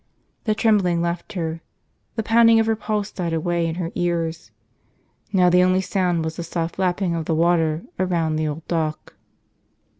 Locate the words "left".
1.03-1.33